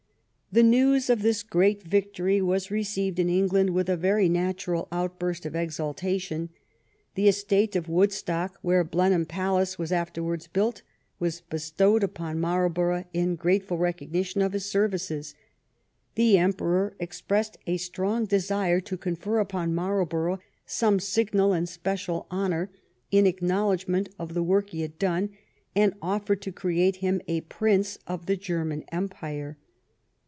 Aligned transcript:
The 0.53 0.63
news 0.63 1.09
of 1.09 1.21
this 1.21 1.43
great 1.43 1.81
victory 1.81 2.41
was 2.41 2.69
received 2.69 3.19
in 3.19 3.29
Eng 3.29 3.47
land 3.47 3.69
with 3.69 3.87
a 3.87 3.95
verv 3.95 4.29
natural 4.29 4.89
outburst 4.91 5.45
of 5.45 5.55
exultation. 5.55 6.49
The 7.15 7.29
estate 7.29 7.73
of 7.77 7.87
Woodstock, 7.87 8.59
where 8.61 8.83
Blenheim 8.83 9.25
Palace 9.25 9.79
was 9.79 9.93
after 9.93 10.21
wards 10.21 10.47
built, 10.47 10.81
was 11.19 11.39
bestowed 11.39 12.03
upon 12.03 12.41
Marlborough 12.41 13.05
in 13.13 13.37
grate 13.37 13.63
ful 13.63 13.77
recognition 13.77 14.41
of 14.41 14.51
his 14.51 14.69
services. 14.69 15.35
The 16.15 16.37
Emperor 16.37 16.97
ex 16.99 17.21
pressed 17.21 17.55
a 17.65 17.77
strong 17.77 18.25
desire 18.25 18.81
to 18.81 18.97
confer 18.97 19.39
upon 19.39 19.73
Marlborough 19.73 20.41
some 20.65 20.99
signal 20.99 21.53
and 21.53 21.69
special 21.69 22.27
honor 22.29 22.69
in 23.09 23.25
acknowledgment 23.25 24.09
of 24.19 24.33
the 24.33 24.43
work 24.43 24.71
he 24.71 24.81
had 24.81 24.99
done, 24.99 25.29
and 25.77 25.93
offered 26.01 26.41
to 26.41 26.51
create 26.51 26.97
him 26.97 27.21
a 27.29 27.39
prince 27.39 27.97
of 28.05 28.25
the 28.25 28.35
German 28.35 28.83
empire. 28.91 29.57